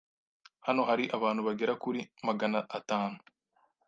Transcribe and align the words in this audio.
Hano 0.65 0.81
hari 0.89 1.03
abantu 1.17 1.41
bagera 1.47 1.73
kuri 1.83 1.99
magana 2.27 2.59
atanu. 2.77 3.17